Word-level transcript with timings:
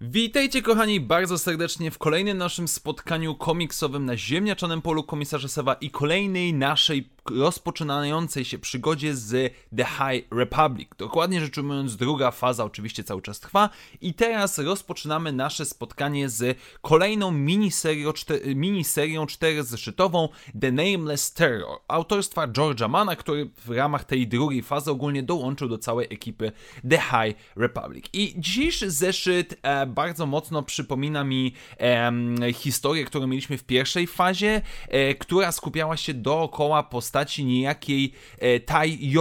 Witajcie 0.00 0.62
kochani 0.62 1.00
bardzo 1.00 1.38
serdecznie 1.38 1.90
w 1.90 1.98
kolejnym 1.98 2.38
naszym 2.38 2.68
spotkaniu 2.68 3.34
komiksowym 3.34 4.04
na 4.04 4.16
ziemniaczanym 4.16 4.82
polu 4.82 5.04
komisarza 5.04 5.48
Sewa 5.48 5.74
i 5.74 5.90
kolejnej 5.90 6.54
naszej 6.54 7.08
rozpoczynającej 7.30 8.44
się 8.44 8.58
przygodzie 8.58 9.16
z 9.16 9.54
The 9.76 9.84
High 9.84 10.26
Republic. 10.30 10.88
Dokładnie 10.98 11.40
rzecz 11.40 11.58
ujmując, 11.58 11.96
druga 11.96 12.30
faza 12.30 12.64
oczywiście 12.64 13.04
cały 13.04 13.22
czas 13.22 13.40
trwa 13.40 13.70
i 14.00 14.14
teraz 14.14 14.58
rozpoczynamy 14.58 15.32
nasze 15.32 15.64
spotkanie 15.64 16.28
z 16.28 16.58
kolejną 16.82 17.30
miniserią, 17.30 18.12
czter, 18.12 18.56
miniserią 18.56 19.26
czterozeszytową 19.26 20.28
The 20.60 20.72
Nameless 20.72 21.32
Terror 21.32 21.78
autorstwa 21.88 22.48
George'a 22.48 22.88
Mana, 22.88 23.16
który 23.16 23.50
w 23.66 23.70
ramach 23.70 24.04
tej 24.04 24.28
drugiej 24.28 24.62
fazy 24.62 24.90
ogólnie 24.90 25.22
dołączył 25.22 25.68
do 25.68 25.78
całej 25.78 26.06
ekipy 26.10 26.52
The 26.90 26.98
High 26.98 27.36
Republic. 27.56 28.06
I 28.12 28.34
dzisiejszy 28.38 28.90
zeszyt 28.90 29.58
e, 29.62 29.86
bardzo 29.86 30.26
mocno 30.26 30.62
przypomina 30.62 31.24
mi 31.24 31.52
e, 31.80 32.12
historię, 32.52 33.04
którą 33.04 33.26
mieliśmy 33.26 33.58
w 33.58 33.64
pierwszej 33.64 34.06
fazie, 34.06 34.62
e, 34.88 35.14
która 35.14 35.52
skupiała 35.52 35.96
się 35.96 36.14
dookoła 36.14 36.82
postaci 36.82 37.15
postaci 37.16 37.44
niejakiej 37.44 38.12
e, 38.38 38.60
Tai 38.60 39.14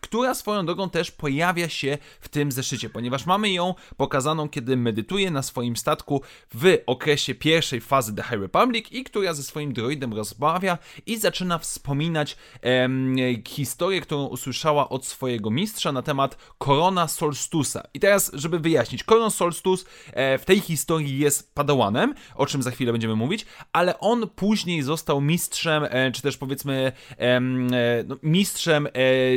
która 0.00 0.34
swoją 0.34 0.66
drogą 0.66 0.90
też 0.90 1.10
pojawia 1.10 1.68
się 1.68 1.98
w 2.20 2.28
tym 2.28 2.52
zeszycie, 2.52 2.90
ponieważ 2.90 3.26
mamy 3.26 3.50
ją 3.50 3.74
pokazaną, 3.96 4.48
kiedy 4.48 4.76
medytuje 4.76 5.30
na 5.30 5.42
swoim 5.42 5.76
statku 5.76 6.22
w 6.54 6.78
okresie 6.86 7.34
pierwszej 7.34 7.80
fazy 7.80 8.14
The 8.14 8.22
High 8.22 8.40
Republic 8.40 8.86
i 8.90 9.04
która 9.04 9.34
ze 9.34 9.42
swoim 9.42 9.72
droidem 9.72 10.14
rozmawia 10.14 10.78
i 11.06 11.18
zaczyna 11.18 11.58
wspominać 11.58 12.36
e, 12.62 12.88
historię, 13.48 14.00
którą 14.00 14.26
usłyszała 14.26 14.88
od 14.88 15.06
swojego 15.06 15.50
mistrza 15.50 15.92
na 15.92 16.02
temat 16.02 16.36
Korona 16.58 17.08
Solstusa. 17.08 17.82
I 17.94 18.00
teraz, 18.00 18.30
żeby 18.34 18.58
wyjaśnić, 18.58 19.04
Koron 19.04 19.30
Solstus 19.30 19.84
e, 20.12 20.38
w 20.38 20.44
tej 20.44 20.60
historii 20.60 21.18
jest 21.18 21.54
padałanem, 21.54 22.14
o 22.34 22.46
czym 22.46 22.62
za 22.62 22.70
chwilę 22.70 22.92
będziemy 22.92 23.16
mówić, 23.16 23.46
ale 23.72 24.00
on 24.00 24.28
później 24.28 24.82
został 24.82 25.20
mistrzem, 25.20 25.84
e, 25.90 26.12
czy 26.12 26.22
też 26.22 26.36
powiedzmy 26.36 26.92
E, 27.18 27.40
mistrzem 28.22 28.86
e, 28.86 28.90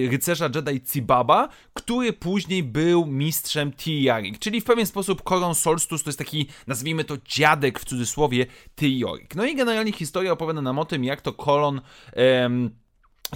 rycerza 0.09 0.49
Jedi 0.55 0.81
Cibaba, 0.81 1.49
który 1.73 2.13
później 2.13 2.63
był 2.63 3.05
mistrzem 3.05 3.71
Tiarik, 3.73 4.39
czyli 4.39 4.61
w 4.61 4.63
pewien 4.63 4.85
sposób 4.85 5.23
Koron 5.23 5.55
Solstus 5.55 6.03
to 6.03 6.09
jest 6.09 6.19
taki, 6.19 6.47
nazwijmy 6.67 7.03
to 7.03 7.17
dziadek 7.25 7.79
w 7.79 7.85
cudzysłowie 7.85 8.45
Tiarik. 8.75 9.35
No 9.35 9.45
i 9.45 9.55
generalnie 9.55 9.91
historia 9.91 10.31
opowiada 10.31 10.61
nam 10.61 10.79
o 10.79 10.85
tym, 10.85 11.03
jak 11.03 11.21
to 11.21 11.33
Koron 11.33 11.81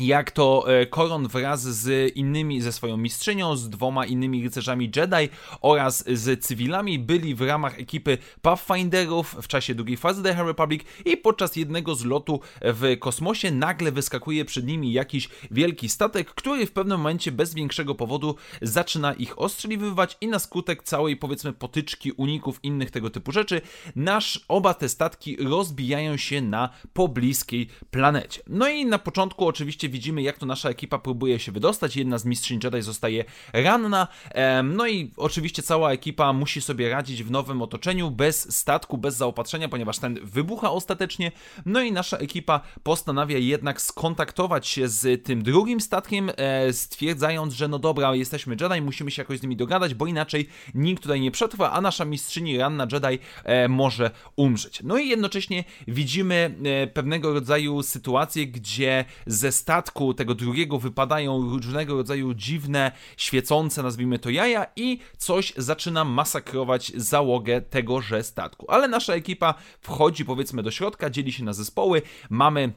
jak 0.02 0.32
to 0.32 0.66
e, 0.68 0.86
Koron 0.86 1.28
wraz 1.28 1.62
z 1.62 2.16
innymi, 2.16 2.62
ze 2.62 2.72
swoją 2.72 2.98
mistrzynią, 2.98 3.56
z 3.56 3.70
dwoma 3.70 4.06
innymi 4.06 4.44
rycerzami 4.44 4.92
Jedi 4.96 5.30
oraz 5.62 6.04
z 6.08 6.46
cywilami 6.46 7.00
byli 7.00 7.36
w 7.36 7.42
ramach 7.42 7.80
ekipy 7.80 8.18
Pathfinderów 8.42 9.36
w 9.42 9.48
czasie 9.48 9.76
drugiej 9.76 9.98
fazy 9.98 10.24
The 10.24 10.36
High 10.36 10.48
Republic 10.48 10.84
i 11.06 11.18
podczas 11.18 11.56
jednego 11.56 11.96
z 11.96 12.06
lotu 12.06 12.40
w 12.62 12.98
kosmosie 13.00 13.52
nagle 13.52 13.92
wyskakuje 13.92 14.46
przed 14.46 14.68
nimi 14.68 14.94
jakiś 14.94 15.30
wielki 15.52 15.90
statek, 15.90 16.34
który 16.34 16.66
w 16.66 16.72
pewnym 16.72 16.98
momencie 16.98 17.32
bez 17.32 17.54
większego 17.54 17.96
powodu 17.96 18.36
zaczyna 18.62 19.14
ich 19.14 19.40
ostrzeliwywać 19.40 20.18
i 20.22 20.28
na 20.28 20.40
skutek 20.40 20.84
całej 20.84 21.18
powiedzmy 21.18 21.54
potyczki, 21.54 22.12
uników, 22.12 22.60
innych 22.64 22.92
tego 22.92 23.10
typu 23.10 23.32
rzeczy, 23.32 23.62
nasz 23.96 24.46
oba 24.48 24.74
te 24.74 24.90
statki 24.90 25.38
rozbijają 25.38 26.18
się 26.18 26.42
na 26.42 26.70
pobliskiej 26.94 27.68
planecie. 27.92 28.42
No 28.48 28.70
i 28.70 28.86
na 28.86 29.00
początku 29.00 29.48
oczywiście 29.48 29.89
widzimy, 29.90 30.22
jak 30.22 30.38
to 30.38 30.46
nasza 30.46 30.70
ekipa 30.70 31.00
próbuje 31.00 31.40
się 31.40 31.52
wydostać. 31.52 31.96
Jedna 31.96 32.18
z 32.18 32.26
mistrzyń 32.26 32.60
Jedi 32.64 32.82
zostaje 32.82 33.26
ranna. 33.54 34.08
No 34.64 34.88
i 34.88 35.12
oczywiście 35.18 35.64
cała 35.64 35.92
ekipa 35.92 36.34
musi 36.34 36.62
sobie 36.62 36.90
radzić 36.90 37.24
w 37.24 37.32
nowym 37.32 37.62
otoczeniu, 37.62 38.12
bez 38.12 38.56
statku, 38.56 38.98
bez 38.98 39.16
zaopatrzenia, 39.16 39.70
ponieważ 39.70 40.00
ten 40.00 40.20
wybucha 40.24 40.72
ostatecznie. 40.72 41.32
No 41.66 41.82
i 41.82 41.92
nasza 41.92 42.18
ekipa 42.18 42.62
postanawia 42.84 43.38
jednak 43.38 43.82
skontaktować 43.82 44.68
się 44.68 44.88
z 44.88 45.26
tym 45.26 45.44
drugim 45.44 45.82
statkiem, 45.82 46.32
e, 46.38 46.74
stwierdzając, 46.74 47.54
że 47.54 47.68
no 47.68 47.80
dobra, 47.80 48.16
jesteśmy 48.16 48.58
Jedi, 48.62 48.82
musimy 48.82 49.12
się 49.12 49.22
jakoś 49.22 49.40
z 49.40 49.42
nimi 49.42 49.56
dogadać, 49.56 49.94
bo 49.94 50.08
inaczej 50.08 50.48
nikt 50.74 51.04
tutaj 51.04 51.22
nie 51.22 51.32
przetrwa, 51.32 51.72
a 51.72 51.82
nasza 51.82 52.06
mistrzyni 52.06 52.58
ranna 52.58 52.88
Jedi 52.92 53.20
e, 53.44 53.68
może 53.68 54.12
umrzeć. 54.36 54.82
No 54.84 54.98
i 54.98 55.10
jednocześnie 55.10 55.64
widzimy 55.88 56.56
e, 56.64 56.88
pewnego 56.88 57.34
rodzaju 57.34 57.84
sytuację, 57.84 58.48
gdzie 58.48 59.06
ze 59.26 59.52
tego 60.14 60.36
drugiego 60.36 60.80
wypadają 60.80 61.50
różnego 61.50 61.96
rodzaju 61.96 62.34
dziwne, 62.34 62.92
świecące, 63.18 63.84
nazwijmy 63.84 64.20
to 64.20 64.30
jaja 64.30 64.66
i 64.76 65.00
coś 65.18 65.54
zaczyna 65.58 66.06
masakrować 66.06 66.92
załogę 66.96 67.62
tegoże 67.62 68.24
statku. 68.24 68.72
Ale 68.72 68.88
nasza 68.88 69.14
ekipa 69.14 69.54
wchodzi 69.82 70.26
powiedzmy 70.26 70.64
do 70.64 70.72
środka, 70.72 71.10
dzieli 71.10 71.32
się 71.32 71.44
na 71.44 71.54
zespoły, 71.54 72.02
mamy 72.30 72.74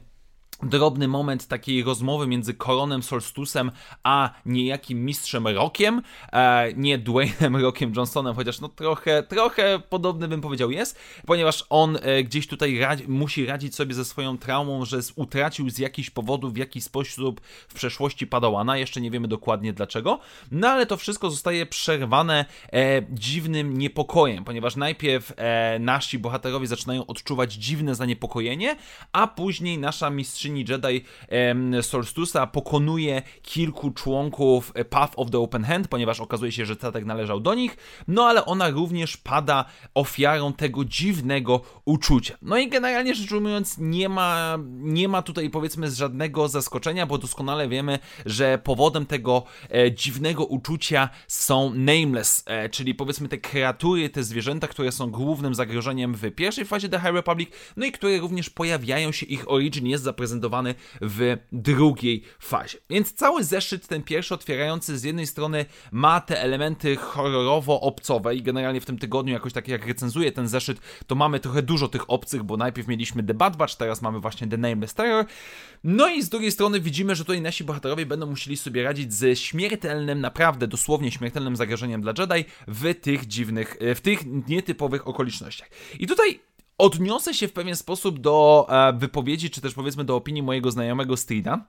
drobny 0.63 1.07
moment 1.07 1.47
takiej 1.47 1.83
rozmowy 1.83 2.27
między 2.27 2.53
Koronem 2.53 3.03
Solstusem 3.03 3.71
a 4.03 4.29
niejakim 4.45 5.05
mistrzem 5.05 5.47
Rockiem, 5.47 6.01
e, 6.33 6.73
nie 6.73 6.97
Dwaynem 6.97 7.55
Rockiem 7.55 7.93
Johnsonem, 7.95 8.35
chociaż 8.35 8.59
no 8.59 8.69
trochę, 8.69 9.23
trochę 9.23 9.79
podobny 9.89 10.27
bym 10.27 10.41
powiedział 10.41 10.71
jest, 10.71 10.99
ponieważ 11.25 11.65
on 11.69 11.97
e, 12.01 12.23
gdzieś 12.23 12.47
tutaj 12.47 12.79
radzi, 12.79 13.07
musi 13.07 13.45
radzić 13.45 13.75
sobie 13.75 13.93
ze 13.93 14.05
swoją 14.05 14.37
traumą, 14.37 14.85
że 14.85 14.99
utracił 15.15 15.69
z 15.69 15.77
jakichś 15.77 16.09
powodów 16.09 16.53
w 16.53 16.57
jakiś 16.57 16.83
sposób 16.83 17.41
w 17.67 17.73
przeszłości 17.73 18.27
Padałana, 18.27 18.77
jeszcze 18.77 19.01
nie 19.01 19.11
wiemy 19.11 19.27
dokładnie 19.27 19.73
dlaczego, 19.73 20.19
no 20.51 20.67
ale 20.67 20.85
to 20.85 20.97
wszystko 20.97 21.29
zostaje 21.29 21.65
przerwane 21.65 22.45
e, 22.73 23.01
dziwnym 23.09 23.77
niepokojem, 23.77 24.43
ponieważ 24.43 24.75
najpierw 24.75 25.33
e, 25.37 25.79
nasi 25.79 26.19
bohaterowie 26.19 26.67
zaczynają 26.67 27.05
odczuwać 27.05 27.53
dziwne 27.53 27.95
zaniepokojenie, 27.95 28.75
a 29.11 29.27
później 29.27 29.77
nasza 29.77 30.09
mistrzyni 30.49 30.65
Jedi 30.69 31.05
Solstusa 31.81 32.47
pokonuje 32.47 33.21
kilku 33.41 33.91
członków 33.91 34.71
e, 34.75 34.85
Path 34.85 35.13
of 35.15 35.31
the 35.31 35.39
Open 35.39 35.63
Hand, 35.63 35.87
ponieważ 35.87 36.19
okazuje 36.19 36.51
się, 36.51 36.65
że 36.65 36.75
statek 36.75 37.05
należał 37.05 37.39
do 37.39 37.53
nich, 37.53 37.77
no 38.07 38.23
ale 38.23 38.45
ona 38.45 38.69
również 38.69 39.17
pada 39.17 39.65
ofiarą 39.93 40.53
tego 40.53 40.85
dziwnego 40.85 41.61
uczucia. 41.85 42.37
No 42.41 42.57
i 42.57 42.69
generalnie 42.69 43.15
rzecz 43.15 43.31
ujmując, 43.31 43.77
nie 43.77 44.09
ma, 44.09 44.57
nie 44.69 45.07
ma 45.07 45.21
tutaj 45.21 45.49
powiedzmy 45.49 45.91
żadnego 45.91 46.47
zaskoczenia, 46.47 47.05
bo 47.05 47.17
doskonale 47.17 47.67
wiemy, 47.67 47.99
że 48.25 48.57
powodem 48.63 49.05
tego 49.05 49.43
e, 49.69 49.91
dziwnego 49.91 50.45
uczucia 50.45 51.09
są 51.27 51.73
nameless, 51.73 52.43
e, 52.45 52.69
czyli 52.69 52.95
powiedzmy 52.95 53.29
te 53.29 53.37
kreatury, 53.37 54.09
te 54.09 54.23
zwierzęta, 54.23 54.67
które 54.67 54.91
są 54.91 55.11
głównym 55.11 55.55
zagrożeniem 55.55 56.15
w 56.15 56.31
pierwszej 56.31 56.65
fazie 56.65 56.89
The 56.89 56.99
High 56.99 57.13
Republic, 57.13 57.49
no 57.77 57.85
i 57.85 57.91
które 57.91 58.17
również 58.17 58.49
pojawiają 58.49 59.11
się, 59.11 59.25
ich 59.25 59.51
origin 59.51 59.87
jest 59.87 60.03
zaprezentowany 60.03 60.32
prezentowany 60.33 60.75
w 61.01 61.37
drugiej 61.51 62.23
fazie. 62.39 62.77
Więc 62.89 63.13
cały 63.13 63.43
zeszyt, 63.43 63.87
ten 63.87 64.03
pierwszy 64.03 64.33
otwierający, 64.33 64.97
z 64.97 65.03
jednej 65.03 65.27
strony 65.27 65.65
ma 65.91 66.21
te 66.21 66.41
elementy 66.41 66.95
horrorowo-obcowe 66.95 68.35
i 68.35 68.41
generalnie 68.41 68.81
w 68.81 68.85
tym 68.85 68.97
tygodniu 68.97 69.33
jakoś 69.33 69.53
tak 69.53 69.67
jak 69.67 69.87
recenzuję 69.87 70.31
ten 70.31 70.47
zeszyt, 70.47 70.79
to 71.07 71.15
mamy 71.15 71.39
trochę 71.39 71.61
dużo 71.61 71.87
tych 71.87 72.09
obcych, 72.09 72.43
bo 72.43 72.57
najpierw 72.57 72.87
mieliśmy 72.87 73.23
The 73.23 73.33
Bad 73.33 73.57
Batch, 73.57 73.75
teraz 73.75 74.01
mamy 74.01 74.19
właśnie 74.19 74.47
The 74.47 74.57
Nameless 74.57 74.93
Terror. 74.93 75.25
No 75.83 76.09
i 76.09 76.23
z 76.23 76.29
drugiej 76.29 76.51
strony 76.51 76.79
widzimy, 76.79 77.15
że 77.15 77.23
tutaj 77.23 77.41
nasi 77.41 77.63
bohaterowie 77.63 78.05
będą 78.05 78.25
musieli 78.25 78.57
sobie 78.57 78.83
radzić 78.83 79.13
ze 79.13 79.35
śmiertelnym, 79.35 80.21
naprawdę 80.21 80.67
dosłownie 80.67 81.11
śmiertelnym 81.11 81.55
zagrożeniem 81.55 82.01
dla 82.01 82.13
Jedi 82.17 82.49
w 82.67 82.95
tych 83.01 83.27
dziwnych, 83.27 83.77
w 83.95 84.01
tych 84.01 84.19
nietypowych 84.47 85.07
okolicznościach. 85.07 85.69
I 85.99 86.07
tutaj 86.07 86.39
Odniosę 86.77 87.33
się 87.33 87.47
w 87.47 87.53
pewien 87.53 87.75
sposób 87.75 88.19
do 88.19 88.67
e, 88.69 88.93
wypowiedzi, 88.93 89.49
czy 89.49 89.61
też 89.61 89.73
powiedzmy 89.73 90.03
do 90.03 90.15
opinii 90.15 90.43
mojego 90.43 90.71
znajomego 90.71 91.17
Strida, 91.17 91.65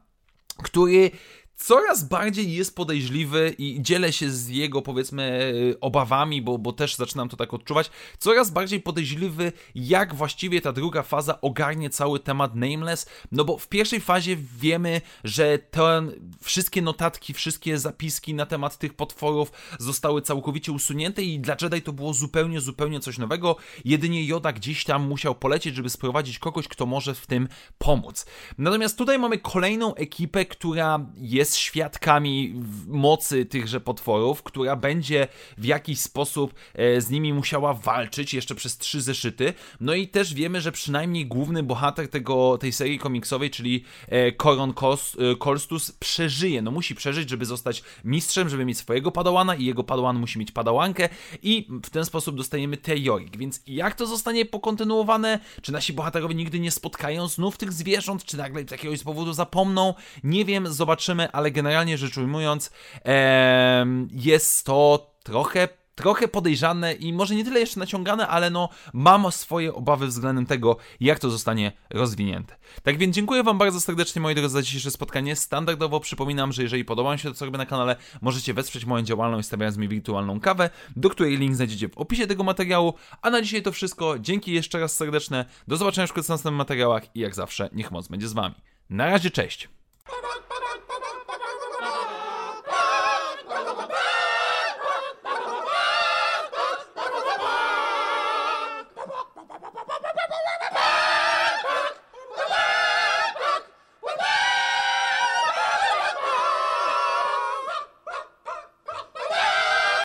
który 0.63 1.11
coraz 1.57 2.05
bardziej 2.05 2.53
jest 2.53 2.77
podejrzliwy 2.77 3.55
i 3.59 3.83
dzielę 3.83 4.13
się 4.13 4.31
z 4.31 4.49
jego, 4.49 4.83
powiedzmy, 4.83 5.55
obawami, 5.81 6.43
bo, 6.43 6.59
bo 6.59 6.73
też 6.73 6.97
zaczynam 6.97 7.29
to 7.29 7.37
tak 7.37 7.55
odczuwać, 7.55 7.91
coraz 8.19 8.51
bardziej 8.51 8.81
podejrzliwy, 8.81 9.53
jak 9.75 10.15
właściwie 10.15 10.61
ta 10.61 10.73
druga 10.73 11.03
faza 11.03 11.41
ogarnie 11.41 11.91
cały 11.91 12.21
temat 12.21 12.55
Nameless, 12.55 13.07
no 13.33 13.45
bo 13.45 13.59
w 13.59 13.69
pierwszej 13.69 14.01
fazie 14.01 14.37
wiemy, 14.37 15.01
że 15.25 15.59
te 15.59 16.03
wszystkie 16.43 16.83
notatki, 16.83 17.35
wszystkie 17.35 17.79
zapiski 17.79 18.35
na 18.35 18.47
temat 18.47 18.79
tych 18.79 18.95
potworów 18.95 19.53
zostały 19.79 20.23
całkowicie 20.23 20.73
usunięte 20.73 21.23
i 21.23 21.41
dla 21.41 21.57
Jedi 21.63 21.83
to 21.83 21.93
było 21.93 22.15
zupełnie, 22.15 22.61
zupełnie 22.61 23.01
coś 23.01 23.19
nowego, 23.19 23.57
jedynie 23.85 24.25
Yoda 24.25 24.53
gdzieś 24.53 24.85
tam 24.85 25.09
musiał 25.09 25.35
polecieć, 25.35 25.75
żeby 25.75 25.91
sprowadzić 25.91 26.39
kogoś, 26.39 26.69
kto 26.69 26.87
może 26.87 27.15
w 27.15 27.27
tym 27.27 27.49
pomóc. 27.79 28.27
Natomiast 28.59 28.99
tutaj 28.99 29.19
mamy 29.19 29.39
kolejną 29.39 29.95
ekipę, 29.95 30.45
która 30.45 31.07
jest 31.17 31.44
jest 31.45 31.57
świadkami 31.57 32.55
mocy 32.87 33.45
tychże 33.47 33.81
potworów, 33.81 34.43
która 34.43 34.77
będzie 34.77 35.29
w 35.59 35.65
jakiś 35.65 36.01
sposób 36.01 36.55
e, 36.75 37.01
z 37.01 37.11
nimi 37.11 37.33
musiała 37.33 37.75
walczyć 37.75 38.35
jeszcze 38.35 38.55
przez 38.55 38.79
trzy 38.79 39.03
zeszyty. 39.03 39.55
No 39.81 39.95
i 39.95 40.09
też 40.09 40.35
wiemy, 40.35 40.61
że 40.61 40.73
przynajmniej 40.73 41.27
główny 41.27 41.63
bohater 41.63 42.09
tego, 42.09 42.59
tej 42.59 42.73
serii 42.73 42.99
komiksowej, 42.99 43.51
czyli 43.51 43.85
Koron 44.37 44.75
Kolstus, 45.39 45.93
przeżyje. 45.93 46.63
No 46.63 46.71
musi 46.71 46.95
przeżyć, 46.95 47.31
żeby 47.31 47.45
zostać 47.45 47.83
mistrzem, 48.05 48.49
żeby 48.49 48.65
mieć 48.65 48.79
swojego 48.79 49.13
padałana 49.13 49.55
i 49.55 49.65
jego 49.65 49.85
padawan 49.85 50.19
musi 50.19 50.39
mieć 50.39 50.53
padałankę 50.53 51.09
i 51.43 51.69
w 51.83 51.91
ten 51.91 52.05
sposób 52.05 52.37
dostajemy 52.37 52.77
Tejorik. 52.77 53.37
Więc 53.37 53.63
jak 53.67 53.95
to 53.95 54.07
zostanie 54.07 54.45
pokontynuowane? 54.45 55.41
Czy 55.63 55.73
nasi 55.73 55.93
bohaterowie 55.93 56.35
nigdy 56.35 56.61
nie 56.61 56.71
spotkają 56.71 57.29
znów 57.29 57.57
tych 57.57 57.73
zwierząt? 57.73 58.25
Czy 58.25 58.37
nagle 58.37 58.65
z 58.69 58.71
jakiegoś 58.71 59.03
powodu 59.03 59.33
zapomną? 59.33 59.95
Nie 60.25 60.45
wiem, 60.45 60.73
zobaczymy, 60.73 61.33
ale 61.35 61.51
generalnie 61.51 61.99
rzecz 61.99 62.19
ujmując, 62.19 62.71
ee, 63.05 63.87
jest 64.11 64.67
to 64.67 65.11
trochę 65.23 65.69
trochę 65.95 66.29
podejrzane 66.29 66.93
i 66.93 67.13
może 67.13 67.35
nie 67.35 67.45
tyle 67.45 67.61
jeszcze 67.61 67.81
naciągane, 67.81 68.29
ale 68.29 68.51
no 68.51 68.69
mam 68.93 69.33
swoje 69.33 69.75
obawy 69.75 70.07
względem 70.07 70.47
tego, 70.47 70.77
jak 71.01 71.19
to 71.19 71.31
zostanie 71.31 71.73
rozwinięte. 71.91 72.57
Tak 72.83 72.99
więc 72.99 73.17
dziękuję 73.17 73.43
Wam 73.43 73.59
bardzo 73.59 73.81
serdecznie, 73.81 74.23
moi 74.23 74.35
drodzy, 74.35 74.53
za 74.53 74.63
dzisiejsze 74.63 74.91
spotkanie. 74.91 75.37
Standardowo 75.37 76.01
przypominam, 76.01 76.53
że 76.53 76.63
jeżeli 76.63 76.85
podoba 76.85 77.13
mi 77.13 77.19
się 77.19 77.29
to, 77.29 77.35
co 77.35 77.45
robię 77.45 77.59
na 77.59 77.67
kanale, 77.67 77.97
możecie 78.21 78.55
wesprzeć 78.55 78.85
moją 78.85 79.05
działalność 79.05 79.47
stawiając 79.47 79.77
mi 79.77 79.89
wirtualną 79.89 80.41
kawę, 80.41 80.71
do 80.97 81.11
której 81.11 81.39
link 81.39 81.55
znajdziecie 81.55 81.89
w 81.89 81.99
opisie 81.99 82.27
tego 82.27 82.45
materiału. 82.45 82.95
A 83.23 83.31
na 83.31 83.43
dzisiaj 83.43 83.63
to 83.63 83.73
wszystko. 83.73 84.19
Dzięki 84.19 84.53
jeszcze 84.53 84.81
raz 84.81 84.97
serdeczne. 84.97 85.45
Do 85.69 85.77
zobaczenia 85.77 86.07
w 86.07 86.17
następnych 86.17 86.55
materiałach 86.55 87.17
i 87.17 87.21
jak 87.21 87.35
zawsze, 87.35 87.71
niech 87.73 87.91
moc 87.91 88.09
będzie 88.09 88.29
z 88.29 88.33
Wami. 88.33 88.55
Na 88.91 89.07
razie, 89.07 89.31
cześć! 89.31 89.69